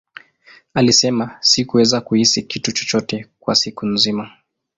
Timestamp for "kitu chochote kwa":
2.43-3.55